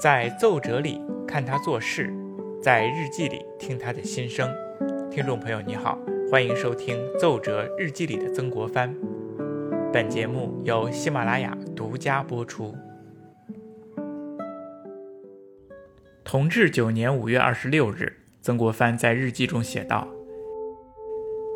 [0.00, 2.14] 在奏折里看他做事，
[2.62, 4.48] 在日记里听他的心声。
[5.10, 5.98] 听众朋友，你好，
[6.30, 8.94] 欢迎收听《奏折日记里的曾国藩》。
[9.92, 12.76] 本节目由喜马拉雅独家播出。
[16.22, 20.06] 同治九年五月二十六日，曾国藩在日记中写道：“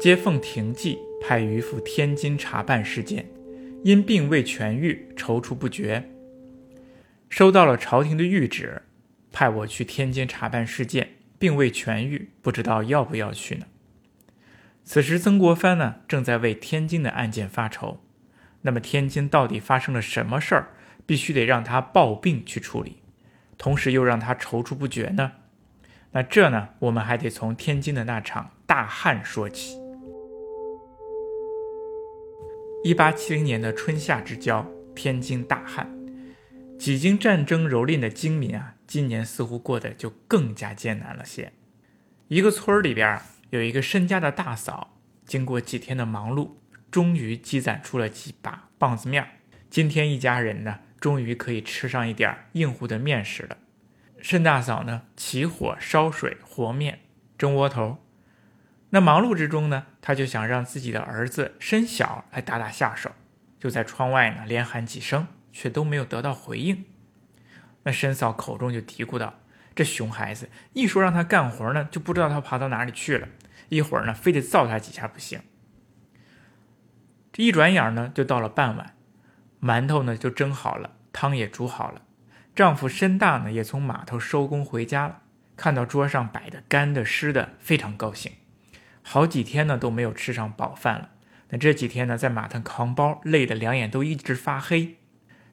[0.02, 3.24] 接奉廷记，派于赴天津查办事件，
[3.84, 6.02] 因病未痊愈，踌躇不决。
[7.33, 8.83] 收到了朝廷的谕旨，
[9.33, 13.65] 派我去天津查办事件，并未痊愈，不知道要不要去呢。”
[14.84, 18.05] 此时，曾国藩呢正在为天津的案件发愁。
[18.61, 20.69] 那么，天津到底发生了什么事儿？
[21.06, 22.98] 必须得让他抱病去处理，
[23.56, 25.33] 同时又让他踌躇不决呢？
[26.11, 29.78] 那这呢，我们还得从天津的那场大旱说起。
[32.84, 35.91] 一八七零年的春夏之交，天津大旱，
[36.82, 41.52] 几经战争蹂躏的京民啊，今年似乎过得就更加艰难了些。
[42.27, 46.56] 一个村里边啊，有一个申家的大嫂，经过几天的忙碌。
[46.91, 49.24] 终于积攒出了几把棒子面
[49.70, 53.58] 今天一家人呢，终于可以吃上一点硬乎的面食了。
[54.20, 56.98] 申大嫂呢，起火烧水和面，
[57.39, 58.05] 蒸窝头。
[58.91, 63.12] 那忙碌之中呢，他就想让自己的儿子申小来打打下手，
[63.61, 66.84] 就在窗外呢连喊几声，却都没有得到回应。
[67.84, 69.34] 那申嫂口中就嘀咕道
[69.75, 73.28] ：“这熊孩子，一说让他干活呢，就不知道他爬到哪里去了。
[73.69, 75.41] 一会儿呢，非得揍他几下不行。”
[77.33, 78.95] 这一转眼呢，就到了傍晚，
[79.61, 82.03] 馒头呢就蒸好了，汤也煮好了。
[82.55, 85.23] 丈夫申大呢也从码头收工回家了，
[85.56, 88.33] 看到桌上摆的干的湿的，非常高兴。
[89.03, 91.08] 好几天呢都没有吃上饱饭了。
[91.48, 94.98] 那这几天呢，在码头扛包，累得两眼都一直发黑。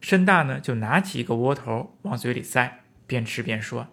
[0.02, 3.88] 申大呢就拿起一个窝头往嘴里塞，边吃边说：“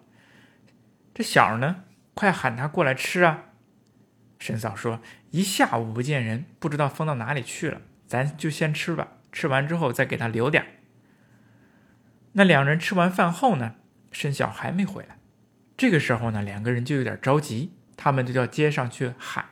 [1.13, 3.45] 这小呢，快喊他过来吃啊！”
[4.39, 7.81] 沈嫂说：“一下午不见人，不知道疯到哪里去了。
[8.05, 10.65] 咱就先吃吧，吃完之后再给他留点。”
[12.33, 13.75] 那两人吃完饭后呢，
[14.11, 15.17] 申小还没回来。
[15.75, 19.45] 这个时候呢，两个人就有点着急，他们就到街上去喊。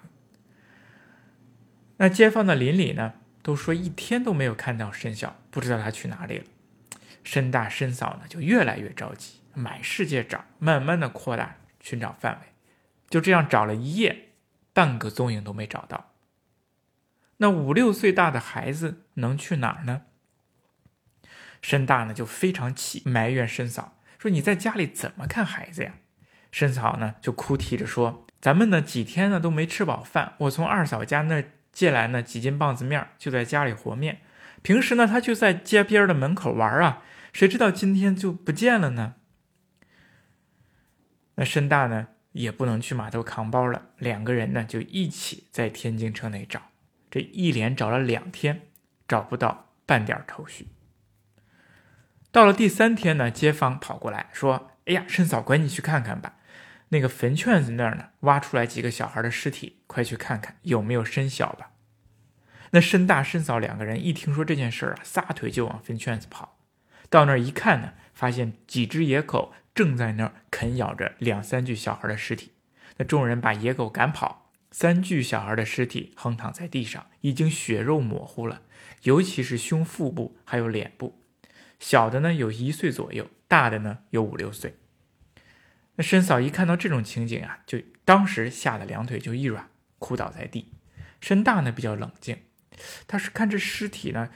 [1.97, 3.13] 那街坊的邻里呢，
[3.45, 6.45] 都说一天都没有看到申晓，不知道他去哪里了。
[7.23, 12.47] 申大、申嫂呢，就越来越着急，满世界找，慢慢的扩大寻找范围，
[13.07, 14.29] 就这样找了一夜。
[14.73, 16.13] 半个踪影都没找到。
[17.37, 20.01] 那五六岁大的孩子能去哪儿呢？
[21.61, 25.93] 申大呢就非常气，埋怨申嫂说：“你在家里怎么看孩子呀？”
[26.51, 31.43] 申嫂呢就哭啼着说：“咱们呢几天呢都没吃饱饭，我从二嫂家那
[31.75, 34.21] 借来呢几斤棒子面，就在家里和面。
[34.63, 39.13] 平时呢他就在街边的门口玩啊，谁知道今天就不见了呢？”
[41.37, 42.07] 那申大呢？
[42.31, 46.61] 也不能去码头扛包了，两个人呢就一起在天津城内找，
[47.09, 48.63] 这一连找了两天，
[49.07, 50.67] 找不到半点头绪。
[52.29, 56.35] 到了第三天呢，街坊跑过来说：“哎呀，申嫂，赶紧去看看吧，
[56.89, 61.71] 那个坟圈子那儿呢，挖出来几个小孩的尸体，快去看看有没有申小吧。”
[62.71, 66.57] 那申大、申嫂两个人一听说这件事儿啊，撒腿就往坟圈子跑。
[67.09, 69.53] 到那儿一看呢，发现几只野狗。
[69.73, 72.53] 正在那儿啃咬着两三具小孩的尸体，
[72.95, 78.61] 那众人把野狗赶跑，三具小孩的尸体横躺在地上，已经血肉模糊了，
[79.03, 81.19] 尤其是胸腹部还有脸部，
[81.77, 84.75] 小的呢有一岁左右，大的呢有五六岁。
[85.95, 89.69] 那申嫂一看到这种情景啊，就当时吓得两腿就一软，
[89.99, 90.73] 哭倒在地。
[91.21, 92.37] 申大呢比较冷静，
[93.07, 94.29] 他是看这尸体呢。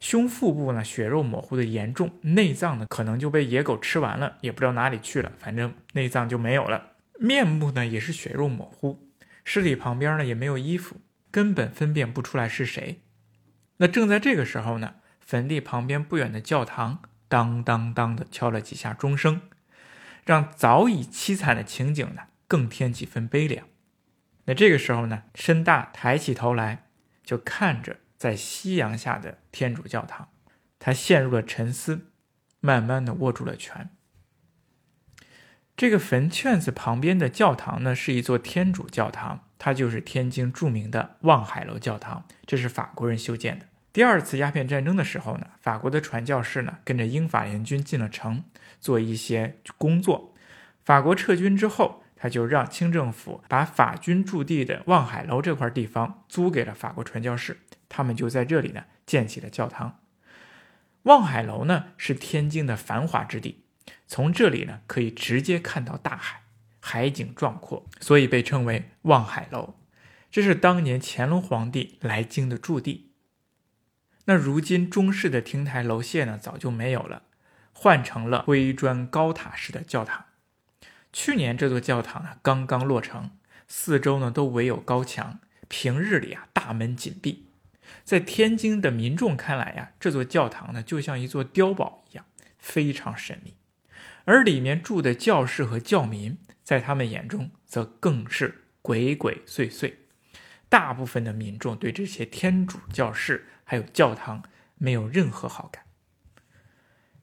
[0.00, 6.90] 胸腹部呢，血肉模糊的严重，内脏呢可能就被野狗吃完了，也不知道哪里去了，反正内脏就没有了。
[7.18, 9.08] 面部呢也是血肉模糊，
[9.44, 10.96] 尸体旁边呢也没有衣服，
[11.30, 13.00] 根本分辨不出来是谁。
[13.78, 19.40] 那正在这个时候呢，坟地旁边不远的教堂当当当的敲了几下钟声，
[20.24, 23.66] 让早已凄惨的情景呢更添几分悲凉。
[24.44, 26.86] 那这个时候呢，申大抬起头来，
[27.22, 27.98] 就看着。
[28.16, 30.30] 在夕阳下的天主教堂，
[30.78, 32.06] 他陷入了沉思，
[32.60, 33.90] 慢慢的握住了拳。
[35.76, 43.66] 这个坟圈子旁边的教堂呢，是一座天主教堂，它就是天津著名的望海楼教堂，这是法国人修建的。
[43.94, 48.42] 第二次鸦片战争的时候呢，法国的传教士呢跟着英法联军进了城，
[48.80, 50.34] 做一些工作。
[50.82, 57.58] 法国撤军之后，他就让清政府把法军驻地的望海楼这块地方租给了法国传教士。
[57.88, 60.00] 他们就在这里呢建起了教堂。
[61.04, 63.62] 望海楼呢是天津的繁华之地，
[64.08, 66.42] 从这里呢可以直接看到大海，
[66.80, 69.76] 海景壮阔，所以被称为望海楼。
[70.32, 73.12] 这是当年乾隆皇帝来京的驻地。
[74.26, 77.24] 那如今中式的亭台楼榭呢，早就没有了，
[77.72, 80.24] 换成了灰砖高塔式的教堂。
[81.12, 83.30] 去年这座教堂呢刚刚落成，
[83.68, 85.38] 四周呢都围有高墙，
[85.68, 87.50] 平日里啊大门紧闭。
[88.02, 92.24] 在天津的民众看来呀，这座教堂呢就像一座碉堡一样，
[92.58, 93.54] 非常神秘。
[94.24, 99.92] 而里面住的教士和教民，在他们眼中则更是鬼鬼祟祟。
[100.70, 104.42] 大部分的民众对这些天主教士还有教堂
[104.76, 105.82] 没有任何好感。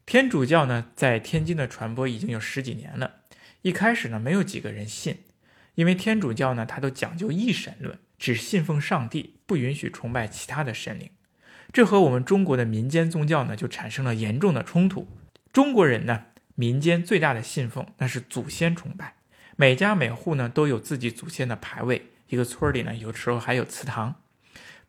[0.06, 3.22] 天主教呢，在天津的传播已经有十几年了。
[3.62, 5.20] 一开始呢，没有几个人信，
[5.76, 11.12] 因为天主教呢，它都讲究一神论，只信奉上帝，不允许崇拜其他的神灵。
[11.72, 15.08] 这和我们中国的民间宗教呢，就产生了严重的冲突。
[15.54, 19.14] 中国人呢，民间最大的信奉那是祖先崇拜，
[19.56, 22.08] 每家每户呢都有自己祖先的牌位。
[22.28, 24.21] 一个村里呢，有时候还有祠堂。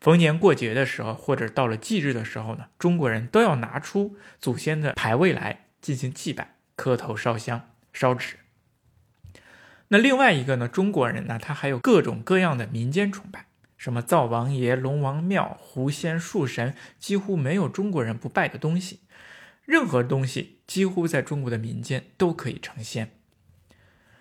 [0.03, 8.35] 逢年过节的时候，或者到了忌日的时候呢，中国人都要拿出祖先的牌位来进行祭拜，磕头、烧香、烧纸。
[9.89, 13.47] 那另外一个呢，中国人呢，他还有各种各样的民间崇拜，
[13.77, 19.03] 什么灶王爷、龙王庙、狐仙、树神，几乎没有中国人不拜的东西。
[19.65, 23.13] 任何东西几乎在中国的民间都可以成仙。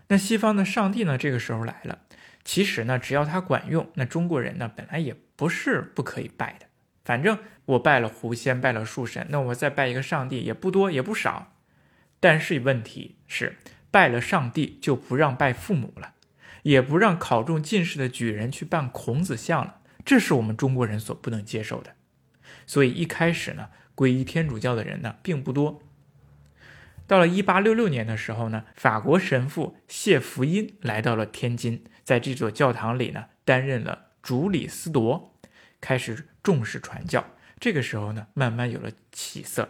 [0.10, 2.02] 那西方的上帝呢，这个时候来了。
[2.44, 6.66] 其实呢，只要它管用，那中国人呢本来也不是不可以拜的。
[7.04, 11.54] 反正我拜了狐仙，拜了树神，那我再拜一个上帝也不多也不少。
[12.20, 13.58] 但是问题是，
[13.90, 16.14] 拜了上帝就不让拜父母了，
[16.64, 21.96] 也不让考中进士的举人去办孔子像了，这是我们中国人所不能接受的。
[22.68, 25.82] 所以一开始呢，皈依天主教的人呢并不多。
[27.08, 31.84] 到了一八六六年的时候呢，法国神父谢福音来到了天津。
[32.04, 35.34] 在这座教堂里呢，担任了主理司铎，
[35.80, 37.26] 开始重视传教。
[37.60, 39.70] 这个时候呢，慢慢有了起色。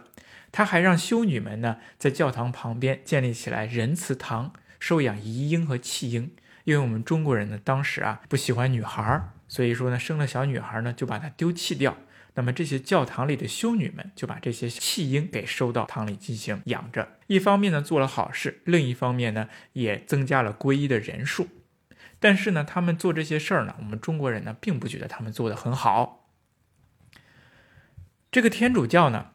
[0.50, 6.30] 他还让修女们呢，在教堂旁边建立起来仁慈堂，收养遗婴和弃婴。
[6.64, 11.96] 因为我们中国人呢，当时啊不喜欢女孩，所以说呢，生了小女孩呢，就把她丢弃掉。
[12.34, 17.18] 那么这些教堂里的修女们就把这些弃婴给收到堂里进行养着。
[17.26, 21.48] 一方面呢，做了好事；另一方面呢，也增加了皈依的人数。
[22.18, 26.30] 但是呢，他们做这些事儿呢，我们中国人呢，并不觉得他们做的很好。
[28.30, 29.32] 这个天主教呢，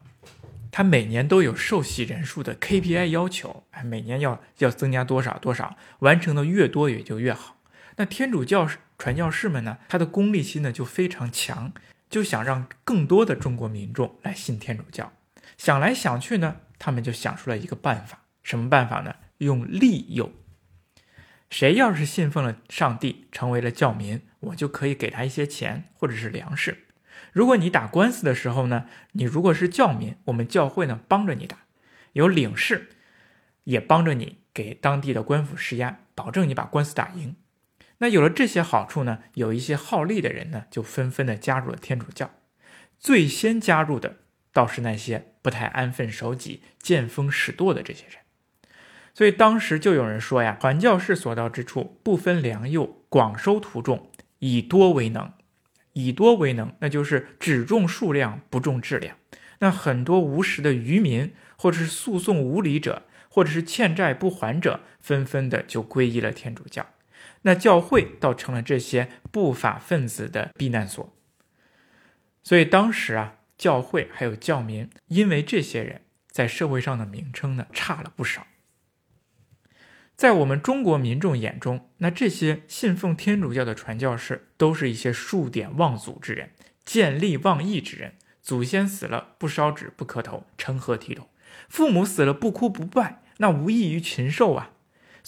[0.72, 7.58] 他每年都有受洗人数的 KPI 要求，哎，每年要要增加多少多少，完成的越多也就越好。
[7.96, 11.72] 那天主教传教士们呢，他的功利心呢就非常强，
[12.08, 15.12] 就想让更多的中国民众来信天主教。
[15.56, 19.14] 想来想去呢，他们就想出了一个办法，什么办法呢？
[19.38, 20.32] 用利诱。
[21.50, 26.84] 谁要是信奉了上帝，成为了教民，我就可以给他一些钱或者是粮食。
[27.32, 31.58] 如果你打官司的时候呢，你如果是教民，我们教会呢帮着你打，
[32.12, 32.90] 有领事
[33.64, 37.36] 也帮着你给当地的官府施压，保证你把官司打赢。
[37.98, 42.30] 那有了这些好处呢，有一些好利的人呢就纷纷的加入了天主教。
[42.98, 44.16] 最先加入的
[44.52, 48.18] 倒是那些不太安分守己、见风使舵的这些人。
[49.14, 55.32] 所以当时就有人说呀，传教士所到之处，不分良莠，广收徒众，以多为能。
[55.94, 59.16] 以多为能，那就是只重数量，不重质量。
[59.58, 66.86] 那很多无实的渔民，或者是诉讼无理者，或者是欠债不还者，纷纷的就皈依了天主教。
[67.48, 71.16] 那教会倒成了这些不法分子的避难所。
[72.42, 78.46] 所以当时啊，教会还有教民，因为这些人在社会上的名称呢，差了不少。
[80.14, 86.50] 在我们中国民众眼中，那这些信奉天主教的传教士都是一些数典忘祖之人、
[86.84, 88.16] 见利忘义之人。
[88.42, 91.26] 祖先死了不烧纸不磕头，成何体统？
[91.70, 94.72] 父母死了不哭不拜，那无异于禽兽啊！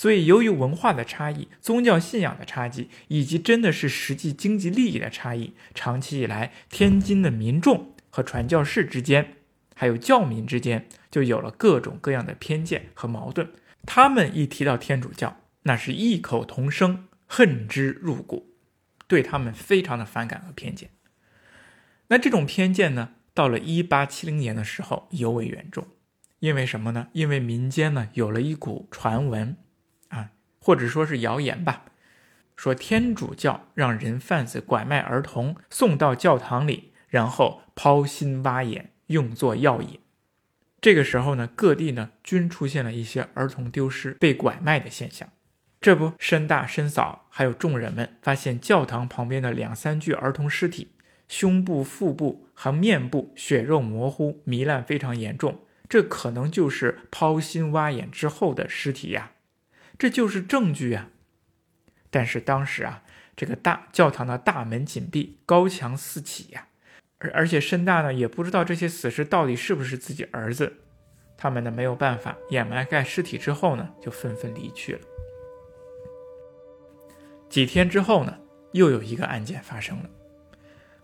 [0.01, 9.35] 所以，由于文化的差异、宗教信仰的差异，以及真的是实际经济利益的差异，长期以来，天津的民众和传教士之间，
[9.75, 13.51] 还有教民之间，就有了各种各样的偏见和矛盾。
[13.85, 18.55] 他们一提到天主教，那是异口同声，恨之入骨，
[19.07, 20.89] 对他们非常的反感和偏见。
[22.09, 25.87] 那这种偏见呢，到了一八七零年的时候尤为严重，
[26.39, 27.09] 因为什么呢？
[27.13, 29.59] 因为民间呢有了一股传闻，
[30.61, 31.85] 或者说是谣言吧，
[32.55, 39.99] 说天主教让人贩子拐卖儿童送到教堂里，然后抛心挖眼，用作药引。
[40.81, 45.29] 这个时候呢，各地呢均出现了一些儿童丢失、被拐卖的现象。
[45.81, 50.93] 这不，申大、申嫂还有众人们发现教堂旁边的两三具儿童尸体，
[51.27, 59.33] 胸部、腹部和面部血肉模糊、糜烂非常严重，这可能就是抛心挖眼之后的尸体呀，
[60.01, 61.11] 这就是证据呀。
[62.09, 63.03] 但是当时啊，
[63.37, 66.69] 这个大教堂的大门紧闭，高墙四起呀。
[67.19, 70.79] 而而且申大呢也不知道这些死尸到底是不是自己儿子，
[71.37, 75.01] 他们呢没有办法掩埋盖尸体之后呢就纷纷离去了。
[77.51, 78.39] 几天之后呢
[78.73, 80.09] 又有一个案件发生了。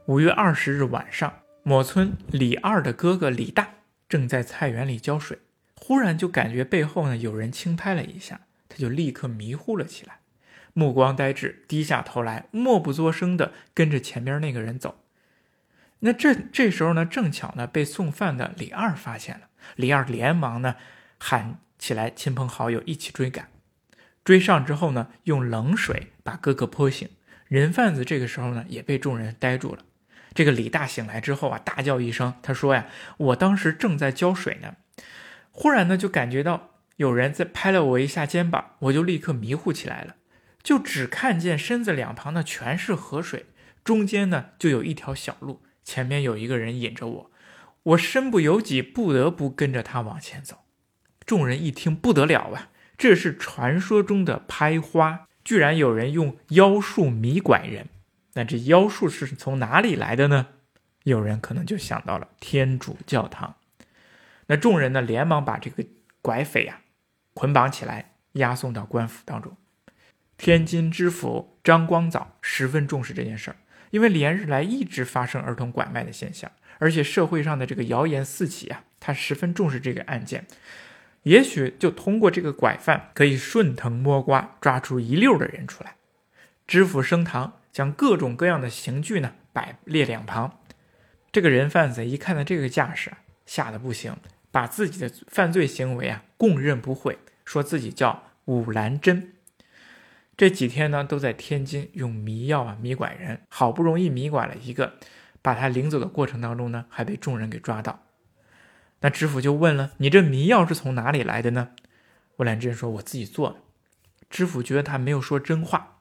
[0.06, 3.74] 五月二十日晚上，某村李二的哥哥李大
[4.08, 5.40] 正在菜园里浇水，
[5.74, 10.20] 忽然就感觉背后呢有人轻拍了一下，他就立刻迷糊了起来，
[10.72, 15.02] 目光呆滞，低下头来，默不作声的跟着前边那个人走。
[16.00, 20.76] 那这这时候呢，正巧呢被送饭的李二发现了，李二连忙呢
[21.18, 23.48] 喊起来，亲朋好友一起追赶。
[24.22, 27.08] 追上之后呢，用冷水把哥哥泼醒。
[27.46, 29.84] 人贩子这个时候呢也被众人呆住了。
[30.34, 34.74] 这个李大醒来之后啊，大叫一声，他说呀：“我当时正在浇水呢，
[35.50, 40.16] 忽然呢就感觉到有人在拍了我一下肩膀，我就立刻迷糊起来了，
[40.62, 43.46] 就只看见身子两旁呢全是河水，
[43.84, 47.30] 中间呢就有一条小路。”前面有一个人引着我，
[47.84, 50.64] 我身不由己，不得不跟着他往前走。
[51.24, 52.70] 众人一听，不得了啊！
[52.98, 57.86] 这是传说中的拍花，居然有人用妖术迷拐人。
[58.34, 60.48] 那这妖术是从哪里来的呢？
[61.04, 63.54] 有人可能就想到了天主教堂。
[64.48, 65.84] 那众人呢，连忙把这个
[66.20, 66.80] 拐匪呀
[67.36, 69.54] 捆绑起来，押送到官府当中。
[70.38, 73.56] 天津知府张光藻十分重视这件事儿。
[73.90, 80.46] 因为连日来一直发生儿童拐卖的现象，而且社会上的这个谣言四起啊，他十分重视这个案件。
[81.24, 85.94] 也许就通过这个拐犯，可以顺藤摸瓜，抓出一溜的人出来。
[86.66, 90.58] 知府升堂，将各种各样的刑具呢摆列两旁。
[91.30, 93.12] 这个人贩子一看到这个架势，
[93.46, 94.16] 吓得不行，
[94.50, 99.32] 把自己的犯罪行为啊供认不讳，说自己叫武兰珍。
[100.36, 104.94] 这几天呢，都在天津用迷药啊迷拐人，好不容易迷拐了一个，
[105.40, 108.02] 把他领走的过程当中呢，还被众人给抓到。
[109.00, 111.70] 那知府就问了：“你这迷药是从哪里来的呢？”
[112.36, 113.56] 武兰珍说：“我自己做的。”
[114.28, 116.00] 知府觉得他没有说真话，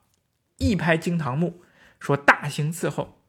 [0.58, 1.62] 一拍惊堂木，
[2.00, 3.20] 说：“大刑伺候。”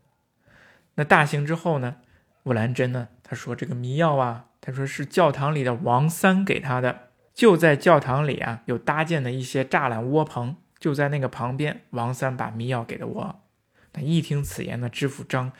[0.94, 1.98] 那大刑之后呢，
[2.46, 13.40] 乌兰珍呢，他说：“这个迷药啊，他说是教堂里的王三给他的，就在教堂里啊，有搭建的一些栅栏窝棚。”就在那个旁边，王三把迷药给了我。
[13.94, 15.50] 那一听此言呢，知府张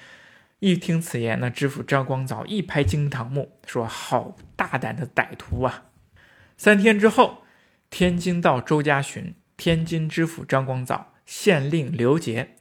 [0.59, 5.87] 一听此言呢，知府张光藻一拍惊堂木，说：“好大胆的歹徒啊！”
[6.59, 7.45] 三天之后，
[7.89, 12.57] 天津道周家巡、天津知府张光藻、县令刘杰，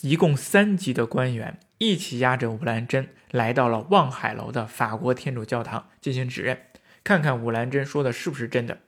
[0.00, 6.58] 一共三级的官员一起押着武兰珍来到了望海楼的法国天主教堂进行指认，
[7.04, 8.80] 看看武兰珍说的是不是真的。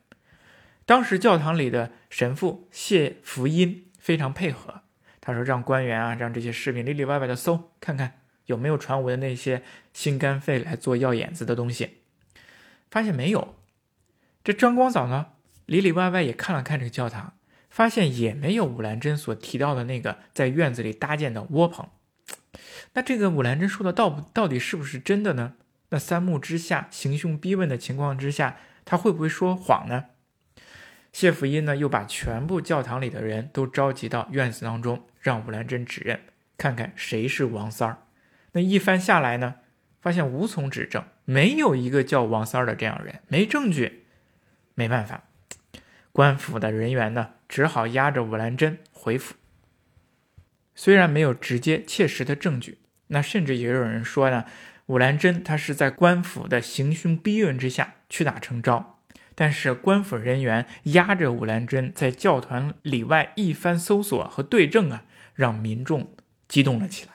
[0.85, 4.81] 当时教堂里的神父谢福音非常配合，
[5.21, 11.99] 他说让官员啊，让这些士兵里里外外的搜，看看有没有传闻的那些心肝肺来做药眼子的东西，
[12.91, 13.55] 发现没有。
[14.43, 15.27] 这张光藻呢，
[15.65, 17.31] 里里外外也看了看这个教堂，
[17.69, 21.87] 发现也没有武兰珍所提到的那个在院子里搭建的窝棚。
[22.93, 25.53] 那这个武兰珍说的到到底是不是真的呢？
[25.89, 30.05] 那三目之下行凶逼问的情况之下，他会不会说谎呢？
[31.11, 36.19] 谢福音呢，又把全部教堂里的人都召集到院子当中，让武兰珍指认，
[36.57, 37.97] 看看谁是王三儿。
[38.53, 39.55] 那一番下来呢，
[40.01, 44.05] 发现无从指证，没有一个叫王三儿的这样人，没证据。
[44.73, 45.25] 没办法，
[46.11, 49.35] 官府的人员呢，只好押着武兰珍回府。
[50.75, 54.45] 虽然没有直接切实的证据，那甚至也有人说呢，
[54.87, 58.99] 武兰珍他是在官府的行凶逼问之下屈打成招。
[59.35, 66.13] 但是官府人员压着武兰珍在教团里外一番搜索和对证啊，让民众
[66.47, 67.13] 激动了起来。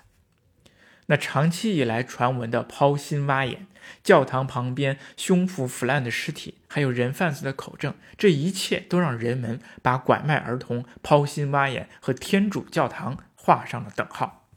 [1.06, 3.66] 那长期以来传闻的抛心挖眼、
[4.02, 13.16] 教堂旁边胸脯腐烂的尸体，还有人贩子的口证，这一切都让人们把拐卖儿童、抛心挖眼和天主教堂
[13.48, 14.50] 画上了等号。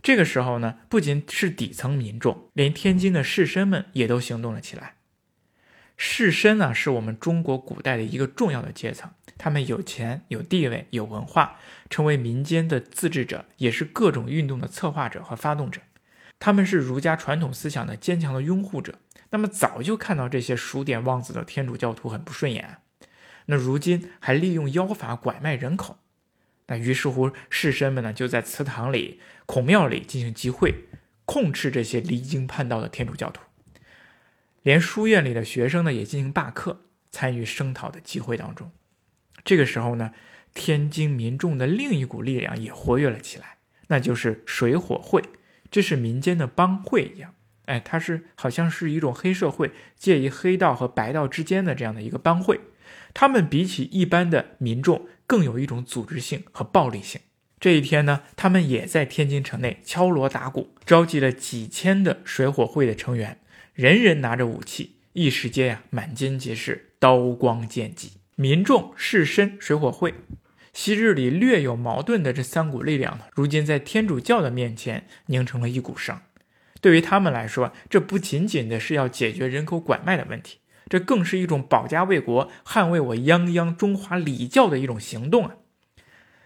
[0.00, 4.94] 这个时候呢，不仅是底层民众，连天津的士绅们也都行动了起来。
[5.96, 11.56] 士绅呢，是我们中国古代的一个重要的阶层，他们有钱、有地位、有文化，
[11.90, 15.80] 成为民间的自治者，也是各种运动的策划者和发动者。
[16.38, 19.00] 他们是儒家传统思想的坚强的拥护者，
[19.30, 22.78] 那么早就看到这些数典忘祖的天主教徒很不顺眼，
[23.46, 25.98] 那如今还利用妖法拐卖人口，
[26.66, 30.86] 那于是乎士绅们呢就在祠堂里、孔庙里进行集会，
[31.24, 33.42] 控制这些离经叛道的天主教徒，
[34.62, 38.70] 连书院里的学生呢也进行罢课，参与声讨的集会当中。
[39.44, 40.12] 这个时候呢，
[40.54, 45.22] 天津民众的另一股力量也活跃了起来，那就是水火会，
[45.70, 47.34] 这是民间的帮会一样。
[47.66, 52.60] 哎，它是好像是一种黑社会，介于黑道和白道之间的这样的一个帮会。
[53.14, 57.20] 他们比起一般的民众更有一种组织性和暴力性。
[57.60, 63.38] 这一天呢，他们也在天津城内敲锣打鼓，召集了几千的水火会的成员，
[63.74, 68.14] 人人拿着武器，一时间呀，满街皆是刀光剑戟。
[68.34, 70.14] 民众、士绅、水火会，
[70.72, 76.18] 昔日里略有矛盾的这三股力量呢，如今在天主教的面前拧成了一股绳。
[76.80, 80.58] 对于他们来说，这不仅仅的是要解决人口拐卖的问题，
[80.88, 85.56] 这更是一种保家卫国、捍卫我泱泱中华礼教的一种行动啊！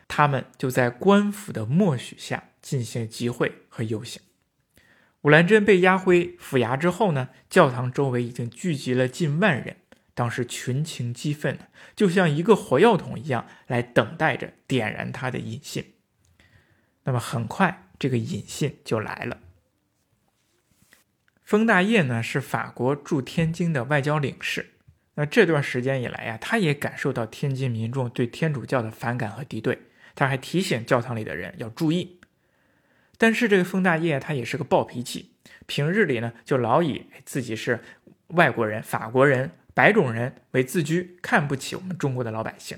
[0.09, 4.23] 他们就在官府的默许下进行集会和游行。
[5.23, 9.79] 武兰珍被押回府衙之后呢，教堂周围已经聚集了近万人，
[10.15, 11.59] 当时群情激愤
[11.97, 15.95] 就像一个火药桶一样，来等待着点燃他的引信。
[17.03, 19.39] 那么很快，这个引信就来了。
[21.47, 24.71] 封大业呢是法国驻天津的外交领事，
[25.15, 29.79] 那这段时间以来呀，他也感受到天津民众对天主教的反感和敌对，
[30.17, 32.19] 他还提醒教堂里的人要注意。
[33.17, 35.31] 但是这个封大业他也是个暴脾气，
[35.67, 37.79] 平日里呢就老以自己是
[38.31, 42.77] 外国人、法国人、白种人为自居，看不起我们中国的老百姓。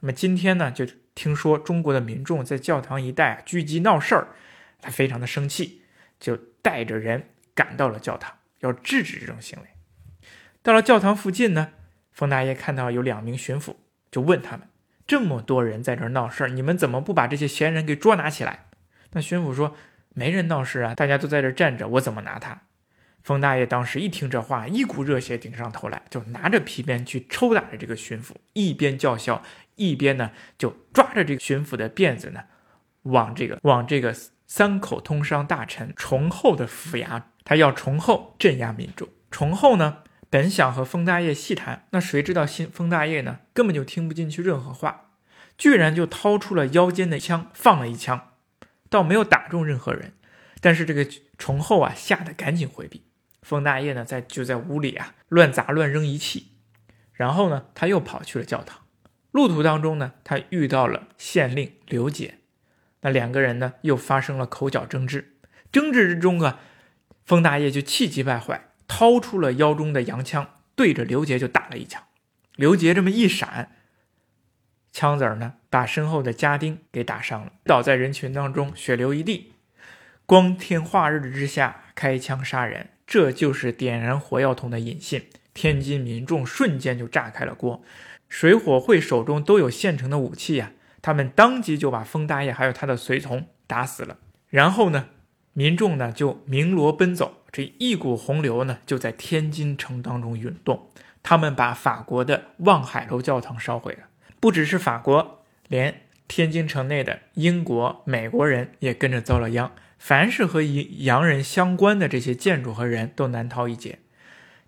[0.00, 4.28] 那么今天呢，就听说中国的民众在教堂一带聚集闹事儿，
[4.80, 5.82] 他非常的生气，
[6.18, 7.28] 就带着人。
[7.56, 9.66] 赶到了教堂，要制止这种行为。
[10.62, 11.72] 到了教堂附近呢，
[12.12, 13.74] 冯大爷看到有两名巡抚，
[14.10, 14.68] 就问他们
[15.06, 18.66] ：“这么多人在这闹事儿，你们怎么不把这些闲人给捉拿起来？”
[19.12, 19.74] 那巡抚说
[20.14, 22.62] ：“没人闹事啊，大家都在这站着，我怎么拿他？”
[23.22, 29.42] 冯大爷当时一听这话，一股热血顶上头来，就拿着皮鞭去抽打着这个巡抚，一边叫嚣，
[29.74, 32.44] 一边呢就抓着这个巡抚的辫子呢，
[33.02, 34.14] 往这个往这个
[34.46, 37.22] 三口通商大臣崇厚的府衙。
[37.46, 39.08] 他要崇厚镇压民众。
[39.30, 45.12] 崇厚呢，本想和封大业细谈，那谁知道新封大业呢，根本就听不进去任何话，
[45.56, 48.32] 居然就掏出了腰间的枪放了一枪，
[48.90, 50.14] 倒没有打中任何人。
[50.60, 51.06] 但是这个
[51.38, 53.04] 崇厚啊，吓得赶紧回避。
[53.42, 56.48] 封大业呢，在就在屋里啊乱砸乱扔仪器，
[57.12, 58.80] 然后呢，他又跑去了教堂。
[59.30, 62.38] 路途当中呢，他遇到了县令刘杰，
[63.02, 65.36] 那两个人呢又发生了口角争执。
[65.70, 66.58] 争执之中啊。
[67.26, 72.04] 封大业就气急败坏，掏出了腰中的洋枪，对着刘杰就打了一枪。
[72.54, 73.72] 刘杰这么一闪，
[74.92, 79.52] 枪子儿呢把身后的家丁给打伤了，倒在人群当中，血流一地。
[80.24, 85.26] 光天化日之下开枪杀人，这就是点燃火药桶的引信。
[85.52, 87.82] 天津民众瞬间就炸开了锅，
[88.28, 94.18] 水火会手中都有现成的武器呀，他们当即就把封大业还有他的随从打死了。
[94.48, 95.08] 然后呢？
[95.58, 100.90] 民众呢就鸣锣奔走，这一股洪流呢就在天津城当中涌动。
[101.22, 104.00] 他们把法国的望海楼教堂烧毁了，
[104.38, 109.72] 不只是法国，连天津城内的英国、美国人也跟着遭了殃。
[109.98, 114.00] 凡是和洋人相关的这些建筑和人都难逃一劫。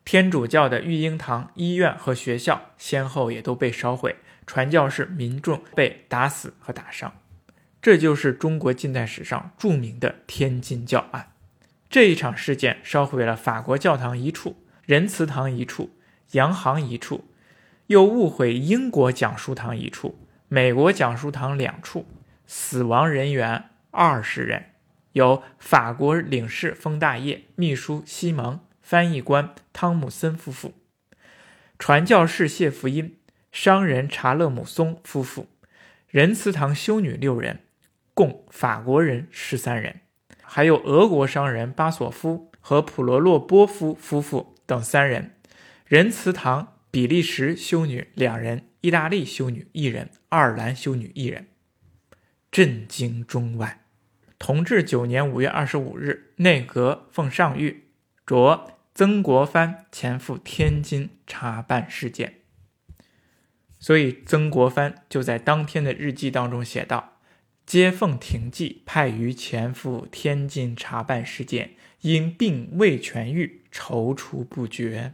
[0.07, 7.13] 天主教的育婴堂、医院和学校先后也都被烧毁，传教士、民众被打死和打伤。
[7.81, 11.33] 这就是中国近代史上著名的天津教案。
[11.89, 15.97] 这一场事件烧毁了法国教堂一处、仁慈堂一处、
[16.33, 17.25] 洋行一处，
[17.87, 22.07] 又误毁英国讲书堂一处、美国讲书堂两处，
[22.47, 24.67] 死亡人员二十人，
[25.13, 30.75] 有法国领事封大业、秘书西蒙、翻译官汤姆森夫妇、
[31.79, 33.17] 传教士谢福音、
[33.51, 35.47] 商人查勒姆松夫妇、
[36.09, 37.61] 仁慈堂修女六人。
[38.19, 40.01] 共法国人十三人，
[40.43, 45.37] 还有俄国商人巴索夫和普罗洛波夫夫妇等三人，
[45.87, 51.47] 仁慈堂比利时修女两人，意大利修女一人，爱尔兰修女一人，
[52.51, 53.85] 震惊中外。
[54.37, 57.77] 同治九年五月二十五日，内阁奉上谕，
[58.27, 62.41] 着曾国藩前赴天津查办事件。
[63.79, 67.13] 所以曾国藩就在当天的日记当中写道。
[67.69, 75.13] 接奉廷记，派于前赴天津查办事件，因病未痊愈，踌躇不决。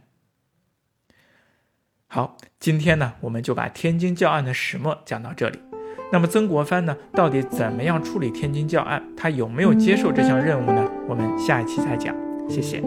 [2.07, 5.59] 好，今天呢，我们就把天津教案的始末讲到这里。
[6.13, 9.03] 那么曾国藩呢，到底怎么样处理天津教案？
[9.17, 10.89] 他有没有接受这项任务呢？
[11.09, 12.15] 我们下一期再讲。
[12.49, 12.81] 谢谢。